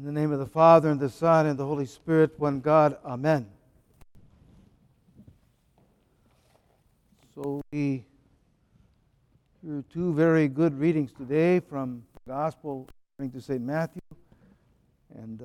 [0.00, 2.96] In the name of the Father, and the Son, and the Holy Spirit, one God.
[3.04, 3.46] Amen.
[7.34, 8.06] So we
[9.62, 13.60] hear two very good readings today from the Gospel according to St.
[13.60, 14.00] Matthew
[15.16, 15.44] and uh,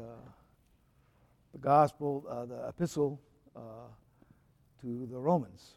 [1.52, 3.20] the Gospel, uh, the Epistle
[3.58, 3.60] uh,
[4.80, 5.72] to the Romans.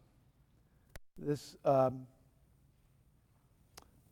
[1.19, 2.07] This, um,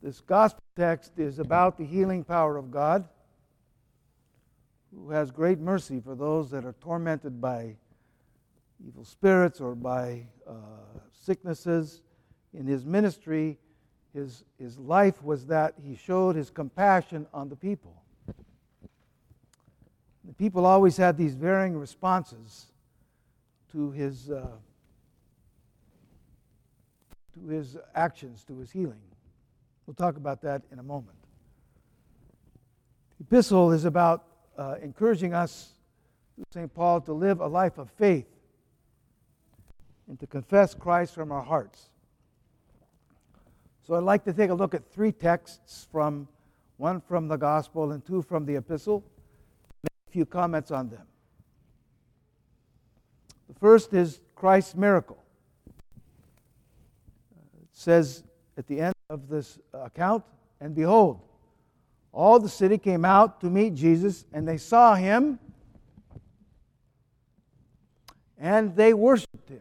[0.02, 3.08] this Gospel text is about the healing power of God
[4.96, 7.76] who has great mercy for those that are tormented by
[8.86, 10.52] evil spirits or by uh,
[11.12, 12.02] sicknesses.
[12.54, 13.58] In his ministry,
[14.14, 18.02] his, his life was that he showed his compassion on the people.
[20.24, 22.66] The people always had these varying responses
[23.72, 24.46] to his, uh,
[27.34, 29.00] to his actions, to his healing.
[29.86, 31.18] We'll talk about that in a moment.
[33.18, 34.24] The epistle is about
[34.58, 35.72] uh, encouraging us,
[36.50, 36.72] St.
[36.72, 38.26] Paul, to live a life of faith
[40.08, 41.90] and to confess Christ from our hearts.
[43.86, 46.28] So I'd like to take a look at three texts from
[46.76, 49.04] one from the gospel and two from the epistle.
[49.82, 51.06] Make a few comments on them.
[53.48, 55.22] The first is Christ's miracle.
[57.62, 58.24] It says
[58.58, 60.24] at the end of this account,
[60.60, 61.20] and behold,
[62.16, 65.38] all the city came out to meet Jesus, and they saw him,
[68.38, 69.60] and they worshiped him.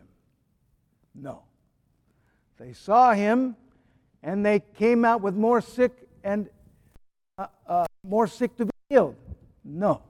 [1.14, 1.42] No.
[2.58, 3.58] They saw him,
[4.24, 5.92] and they came out with more sick
[6.24, 6.50] and
[7.38, 9.18] uh, uh, more sick to be healed.
[9.66, 10.02] No.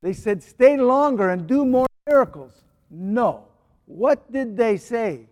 [0.00, 2.52] They said, stay longer and do more miracles.
[2.88, 3.46] No.
[3.86, 5.26] What did they say?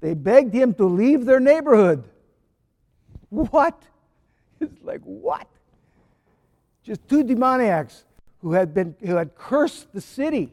[0.00, 2.04] They begged him to leave their neighborhood.
[3.30, 3.80] What?
[4.60, 5.46] It's like, what?
[6.82, 8.04] Just two demoniacs
[8.42, 10.52] who had, been, who had cursed the city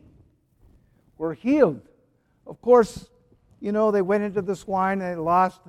[1.18, 1.82] were healed.
[2.46, 3.10] Of course,
[3.60, 5.60] you know, they went into the swine and they lost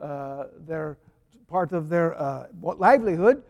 [0.00, 0.96] uh, their
[1.48, 3.42] part of their uh, livelihood,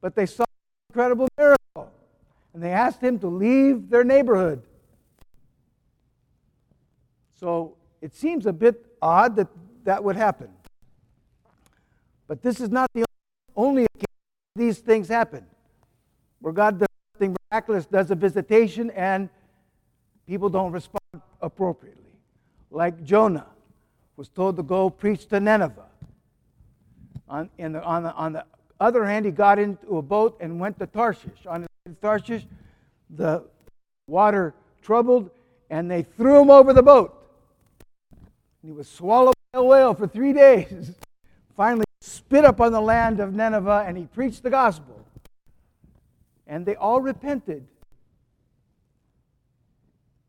[0.00, 1.90] but they saw an incredible miracle.
[2.52, 4.62] And they asked him to leave their neighborhood.
[7.40, 9.48] So it seems a bit odd that
[9.82, 10.48] that would happen.
[12.26, 13.04] But this is not the
[13.56, 14.06] only occasion
[14.56, 15.44] these things happen,
[16.40, 19.28] where God does something miraculous, does a visitation, and
[20.26, 22.02] people don't respond appropriately.
[22.70, 23.46] Like Jonah
[24.16, 25.86] was told to go preach to Nineveh.
[27.28, 28.44] On, the, on, the, on the
[28.80, 31.46] other hand, he got into a boat and went to Tarshish.
[31.48, 31.66] On
[32.00, 32.46] Tarshish,
[33.10, 33.44] the
[34.06, 35.30] water troubled,
[35.70, 37.20] and they threw him over the boat.
[38.62, 40.92] He was swallowed by a whale for three days.
[41.56, 41.83] Finally,
[42.34, 45.06] spit up on the land of Nineveh and he preached the gospel.
[46.48, 47.64] And they all repented.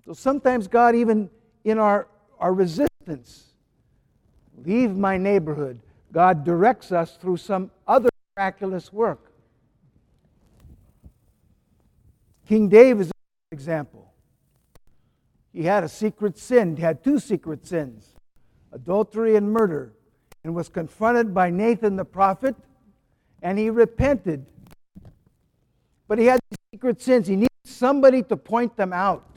[0.05, 1.31] So sometimes God, even
[1.63, 2.07] in our,
[2.39, 3.53] our resistance,
[4.63, 9.31] leave my neighborhood, God directs us through some other miraculous work.
[12.47, 13.13] King David is an
[13.51, 14.13] example.
[15.51, 18.11] He had a secret sin, he had two secret sins
[18.71, 19.95] adultery and murder
[20.45, 22.55] and was confronted by Nathan the prophet,
[23.41, 24.45] and he repented.
[26.07, 26.39] But he had
[26.71, 27.25] secret sins.
[27.25, 29.27] He needed somebody to point them out.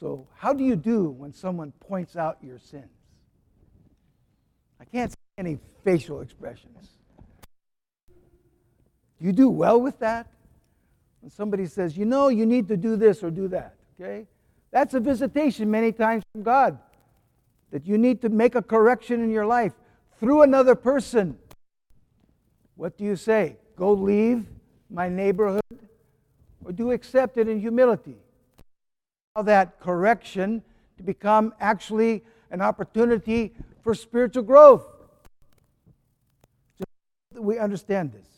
[0.00, 2.88] So, how do you do when someone points out your sins?
[4.80, 6.88] I can't see any facial expressions.
[9.20, 10.28] You do well with that?
[11.20, 14.26] When somebody says, you know, you need to do this or do that, okay?
[14.70, 16.78] That's a visitation many times from God
[17.72, 19.72] that you need to make a correction in your life
[20.20, 21.36] through another person.
[22.76, 23.56] What do you say?
[23.76, 24.46] Go leave
[24.88, 25.62] my neighborhood?
[26.64, 28.18] Or do accept it in humility?
[29.34, 30.62] Allow that correction
[30.98, 34.84] to become actually an opportunity for spiritual growth.
[36.78, 38.28] Just we understand this.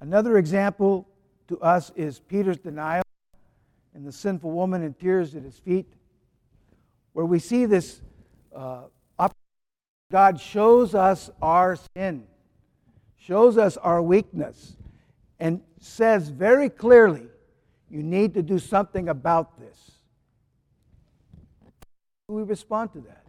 [0.00, 1.08] Another example
[1.48, 3.04] to us is Peter's denial
[3.94, 5.86] and the sinful woman in tears at his feet
[7.12, 8.00] where we see this
[8.54, 8.82] uh,
[10.10, 12.24] God shows us our sin,
[13.16, 14.76] shows us our weakness,
[15.38, 17.28] and says very clearly,
[17.88, 19.92] you need to do something about this.
[21.62, 21.70] How
[22.28, 23.24] do we respond to that?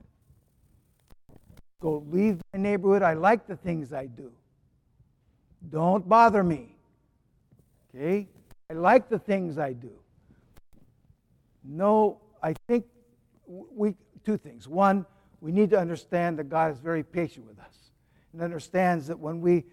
[1.81, 3.03] Go leave my neighborhood.
[3.03, 4.31] I like the things I do.
[5.69, 6.75] Don't bother me.
[7.93, 8.27] Okay?
[8.69, 9.91] I like the things I do.
[11.63, 12.85] No, I think
[13.51, 14.67] we, two things.
[14.67, 15.05] One,
[15.41, 17.91] we need to understand that God is very patient with us.
[18.33, 19.65] and understands that when we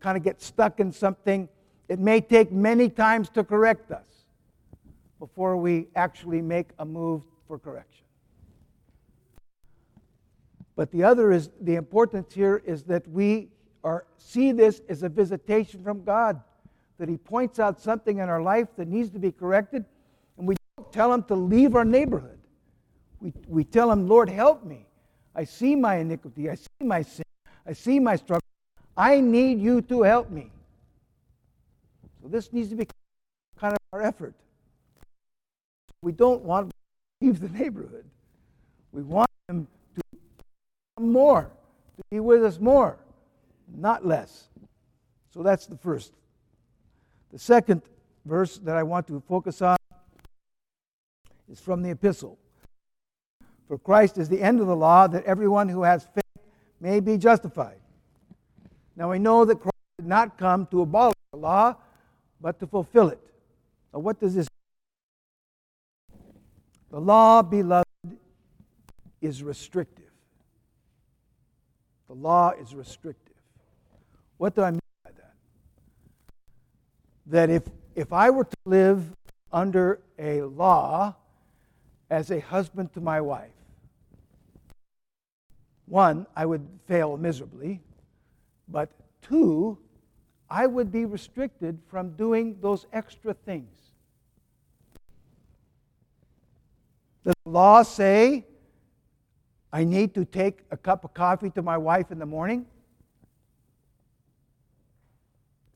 [0.00, 1.48] kind of get stuck in something,
[1.88, 4.24] it may take many times to correct us
[5.18, 8.04] before we actually make a move for correction.
[10.76, 13.48] But the other is the importance here is that we
[13.84, 16.40] are, see this as a visitation from God,
[16.98, 19.84] that He points out something in our life that needs to be corrected,
[20.38, 22.39] and we don't tell Him to leave our neighborhood.
[23.20, 24.86] We, we tell Him, Lord, help me.
[25.34, 27.24] I see my iniquity, I see my sin,
[27.66, 28.42] I see my struggle.
[28.96, 30.50] I need you to help me.
[32.22, 32.86] So this needs to be
[33.58, 34.34] kind of our effort.
[36.02, 36.74] We don't want to
[37.20, 38.04] leave the neighborhood.
[38.92, 40.02] We want him to
[40.96, 41.50] come more,
[41.96, 42.98] to be with us more,
[43.74, 44.48] not less.
[45.32, 46.12] So that's the first.
[47.32, 47.82] The second
[48.24, 49.76] verse that I want to focus on
[51.50, 52.38] is from the epistle.
[53.70, 56.44] For Christ is the end of the law, that everyone who has faith
[56.80, 57.78] may be justified.
[58.96, 61.76] Now we know that Christ did not come to abolish the law,
[62.40, 63.20] but to fulfill it.
[63.94, 64.48] Now, what does this
[66.10, 66.32] mean?
[66.90, 67.86] The law, beloved,
[69.20, 70.10] is restrictive.
[72.08, 73.36] The law is restrictive.
[74.38, 75.34] What do I mean by that?
[77.26, 77.62] That if,
[77.94, 79.04] if I were to live
[79.52, 81.14] under a law
[82.10, 83.52] as a husband to my wife,
[85.90, 87.80] one, I would fail miserably,
[88.68, 88.90] but
[89.22, 89.76] two,
[90.48, 93.68] I would be restricted from doing those extra things.
[97.24, 98.46] Does the law say
[99.72, 102.66] I need to take a cup of coffee to my wife in the morning?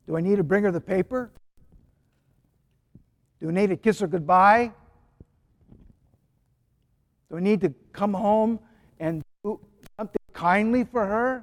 [0.06, 1.30] Do I need to bring her the paper?
[3.40, 4.72] Do I need to kiss her goodbye?
[7.30, 8.60] Do I need to come home
[9.00, 9.24] and
[10.44, 11.42] kindly for her?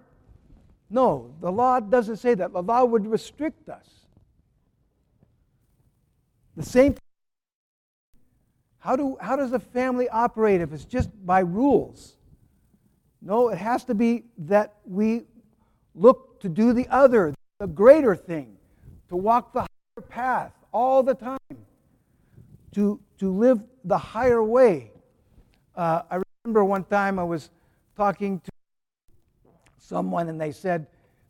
[0.87, 2.53] No, the law doesn't say that.
[2.53, 3.87] The law would restrict us.
[6.55, 6.95] The same
[8.77, 12.15] how, do, how does a family operate if it's just by rules?
[13.23, 15.23] No, it has to be that we
[15.95, 18.55] look to do the other, the greater thing,
[19.09, 21.57] to walk the higher path all the time,
[22.73, 24.91] to, to live the higher way.
[25.75, 27.49] Uh, I remember one time I was
[27.95, 28.50] talking to
[29.91, 30.87] someone, and they said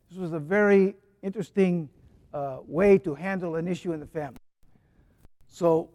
[0.09, 1.89] this was a very interesting
[2.31, 4.37] uh, way to handle an issue in the family.
[5.47, 5.89] So,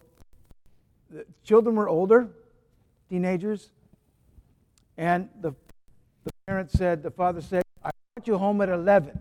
[1.08, 2.28] the children were older,
[3.08, 3.70] teenagers,
[4.98, 5.52] and the,
[6.24, 9.16] the parent said, the father said, I want you home at 11.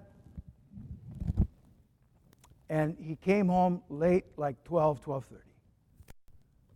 [2.68, 5.24] And he came home late, like 12, 12.30.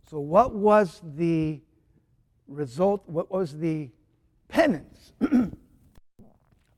[0.08, 1.60] So what was the
[2.46, 3.90] result, what was the
[4.48, 5.12] penance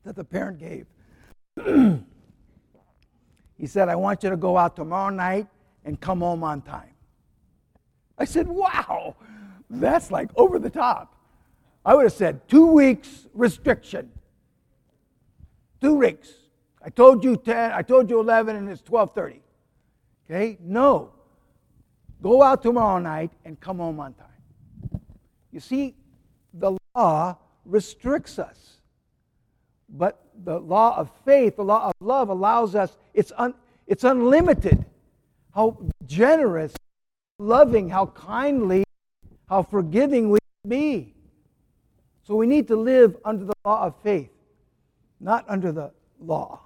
[0.03, 0.85] that the parent gave.
[3.57, 5.47] he said, I want you to go out tomorrow night
[5.85, 6.89] and come home on time.
[8.17, 9.15] I said, Wow,
[9.69, 11.15] that's like over the top.
[11.85, 14.11] I would have said two weeks restriction.
[15.81, 16.31] Two weeks.
[16.81, 19.39] I told you 10, I told you 11, and it's 12:30.
[20.25, 20.57] Okay?
[20.61, 21.11] No.
[22.21, 25.01] Go out tomorrow night and come home on time.
[25.51, 25.95] You see,
[26.53, 28.72] the law restricts us.
[29.93, 33.53] But the law of faith, the law of love allows us, it's, un,
[33.85, 34.83] it's unlimited.
[35.53, 35.77] How
[36.07, 36.73] generous,
[37.37, 38.83] loving, how kindly,
[39.47, 41.13] how forgiving we be.
[42.23, 44.31] So we need to live under the law of faith,
[45.19, 46.61] not under the law.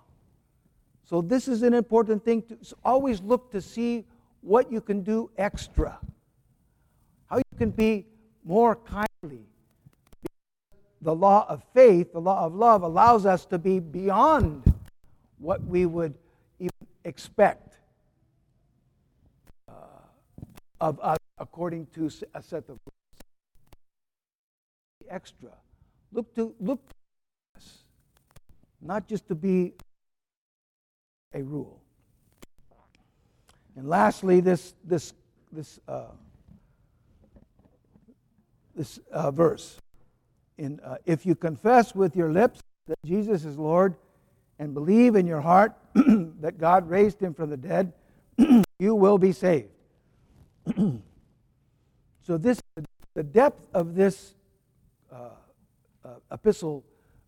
[1.04, 4.06] So this is an important thing to always look to see
[4.42, 6.00] what you can do extra.
[7.25, 8.06] How you can be
[8.46, 9.46] more kindly,
[11.01, 14.74] the law of faith, the law of love, allows us to be beyond
[15.39, 16.16] what we would
[16.60, 16.72] even
[17.04, 17.77] expect
[19.70, 19.74] uh,
[20.82, 23.22] of us according to a set of rules.
[25.10, 25.51] Extra.
[26.12, 26.96] Look to look to
[27.58, 27.84] us,
[28.82, 29.74] not just to be
[31.34, 31.82] a rule.
[33.75, 35.13] And lastly, this this
[35.51, 36.06] this uh,
[38.75, 39.80] this uh, verse
[40.58, 43.96] in, uh, if you confess with your lips that Jesus is Lord
[44.60, 47.94] and believe in your heart that God raised him from the dead,
[48.80, 49.70] you will be saved.
[52.22, 52.62] so this
[53.14, 54.36] the depth of this
[55.12, 55.30] uh,
[56.06, 56.84] uh, epistle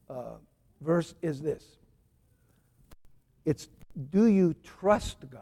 [0.09, 0.33] uh,
[0.81, 1.63] verse is this.
[3.45, 3.69] It's
[4.12, 5.41] do you trust God?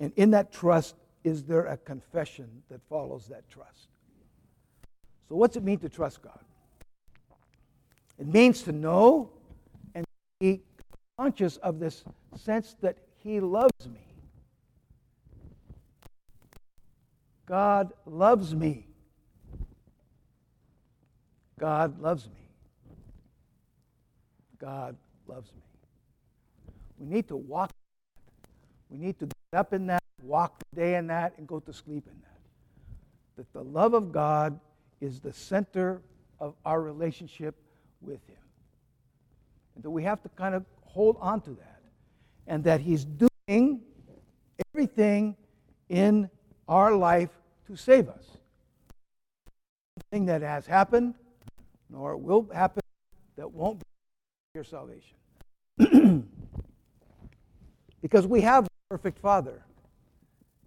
[0.00, 3.88] And in that trust, is there a confession that follows that trust?
[5.28, 6.38] So, what's it mean to trust God?
[8.18, 9.30] It means to know
[9.94, 10.04] and
[10.40, 10.62] be
[11.18, 12.04] conscious of this
[12.36, 14.00] sense that He loves me.
[17.46, 18.86] God loves me.
[21.58, 22.48] God loves me.
[24.58, 25.62] God loves me.
[26.98, 27.70] We need to walk.
[27.70, 29.00] In that.
[29.00, 31.72] We need to get up in that, walk the day in that, and go to
[31.72, 32.30] sleep in that.
[33.36, 34.58] That the love of God
[35.04, 36.00] is the center
[36.40, 37.54] of our relationship
[38.00, 38.38] with Him.
[39.74, 41.80] And that we have to kind of hold on to that.
[42.46, 43.82] And that He's doing
[44.72, 45.36] everything
[45.88, 46.30] in
[46.66, 47.30] our life
[47.66, 48.24] to save us.
[50.10, 51.14] Nothing that has happened,
[51.90, 52.82] nor will happen,
[53.36, 53.84] that won't be
[54.54, 55.16] your salvation.
[58.00, 59.62] because we have a perfect Father,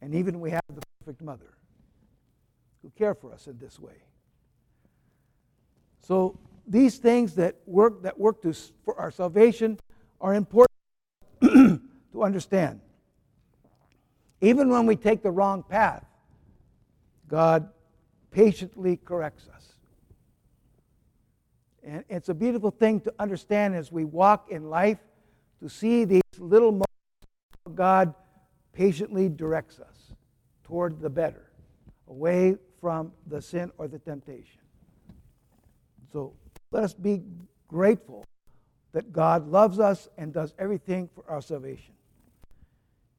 [0.01, 1.57] and even we have the perfect Mother
[2.83, 3.95] who care for us in this way.
[6.07, 8.53] So these things that work that work to,
[8.85, 9.77] for our salvation
[10.21, 10.71] are important
[11.41, 12.79] to understand.
[14.39, 16.05] Even when we take the wrong path,
[17.27, 17.67] God
[18.31, 19.73] patiently corrects us.
[21.83, 24.99] And it's a beautiful thing to understand as we walk in life
[25.59, 26.85] to see these little moments
[27.75, 28.13] God
[28.71, 30.13] patiently directs us
[30.63, 31.51] toward the better,
[32.07, 34.61] away from the sin or the temptation.
[36.17, 36.33] So
[36.71, 37.21] let us be
[37.67, 38.25] grateful
[38.91, 41.93] that God loves us and does everything for our salvation.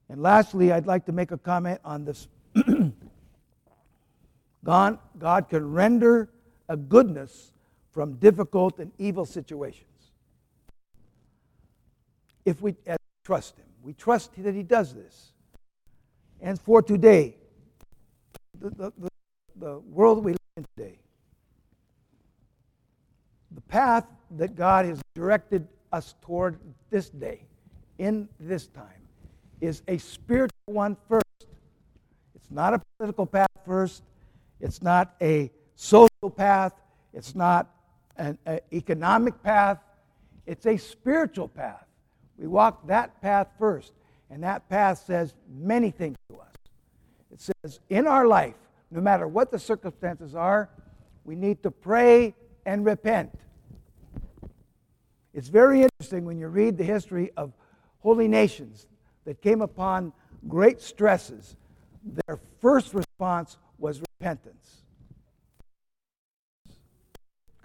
[0.08, 2.26] And lastly, I'd like to make a comment on this.
[4.64, 6.28] God, God can render
[6.68, 7.52] a goodness
[7.92, 9.84] from difficult and evil situations.
[12.44, 12.74] If we
[13.22, 15.34] trust Him, we trust that He does this.
[16.40, 17.36] And for today,
[18.58, 19.08] the, the, the,
[19.54, 20.98] the world we live in today,
[23.52, 26.58] the path that God has directed us toward
[26.90, 27.40] this day,
[27.98, 28.84] in this time,
[29.60, 31.24] is a spiritual one first.
[32.34, 34.02] It's not a political path first.
[34.60, 36.72] It's not a social path.
[37.12, 37.68] It's not
[38.16, 38.38] an
[38.72, 39.78] economic path.
[40.46, 41.84] It's a spiritual path.
[42.38, 43.92] We walk that path first.
[44.30, 46.54] And that path says many things to us.
[47.32, 48.54] It says, in our life,
[48.90, 50.68] no matter what the circumstances are,
[51.24, 52.34] we need to pray
[52.68, 53.30] and repent.
[55.32, 57.54] It's very interesting when you read the history of
[58.00, 58.86] holy nations
[59.24, 60.12] that came upon
[60.48, 61.56] great stresses.
[62.04, 64.82] Their first response was repentance.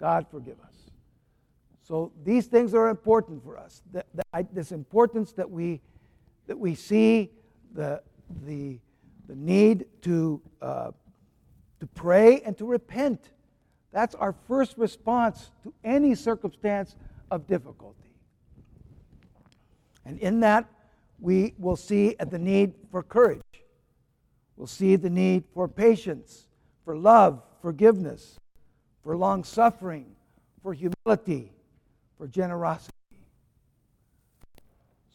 [0.00, 0.74] God forgive us.
[1.82, 3.82] So these things are important for us.
[3.92, 5.82] The, the, I, this importance that we
[6.46, 7.30] that we see
[7.74, 8.00] the
[8.46, 8.78] the
[9.28, 10.92] the need to uh,
[11.80, 13.33] to pray and to repent.
[13.94, 16.96] That's our first response to any circumstance
[17.30, 18.10] of difficulty.
[20.04, 20.66] And in that,
[21.20, 23.40] we will see the need for courage.
[24.56, 26.48] We'll see the need for patience,
[26.84, 28.40] for love, forgiveness,
[29.04, 30.16] for long suffering,
[30.60, 31.52] for humility,
[32.18, 32.90] for generosity.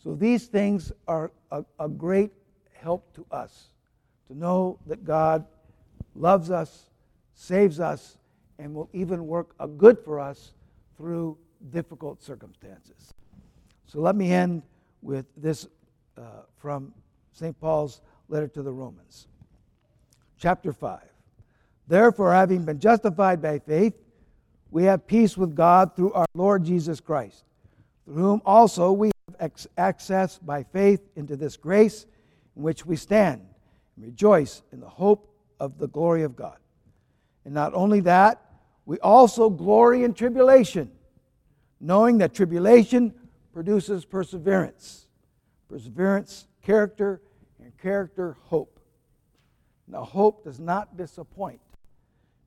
[0.01, 2.31] So these things are a, a, great
[2.71, 3.67] help to us
[4.27, 5.45] to know that God
[6.15, 6.85] loves us,
[7.33, 8.18] saves us,
[8.59, 10.53] and will even work a good for us
[10.97, 11.37] through
[11.71, 13.13] difficult circumstances.
[13.85, 14.61] So let me end
[15.01, 15.67] with this
[16.17, 16.93] uh, from
[17.31, 17.59] St.
[17.59, 19.27] Paul's letter to the Romans.
[20.37, 20.99] Chapter 5.
[21.87, 23.93] Therefore, having been justified by faith,
[24.69, 27.45] we have peace with God through our Lord Jesus Christ,
[28.05, 32.05] through whom also we have access by faith into this grace
[32.55, 33.41] in which we stand
[33.95, 36.57] and rejoice in the hope of the glory of God.
[37.45, 38.48] And not only that,
[38.89, 40.89] we also glory in tribulation,
[41.79, 43.13] knowing that tribulation
[43.53, 45.05] produces perseverance,
[45.67, 47.21] perseverance, character,
[47.63, 48.79] and character, hope.
[49.87, 51.61] Now, hope does not disappoint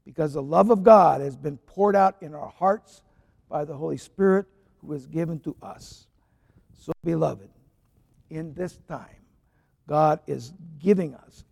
[0.04, 3.02] because the love of God has been poured out in our hearts
[3.48, 4.46] by the Holy Spirit
[4.80, 6.08] who is given to us.
[6.76, 7.50] So, beloved,
[8.30, 9.22] in this time,
[9.88, 11.44] God is giving us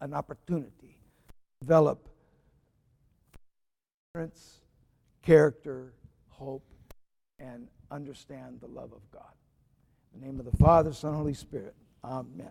[0.00, 1.34] an opportunity to
[1.66, 2.08] develop
[5.22, 5.92] character,
[6.30, 6.64] hope,
[7.38, 9.32] and understand the love of God.
[10.14, 11.74] In the name of the Father, Son, Holy Spirit.
[12.02, 12.50] Amen.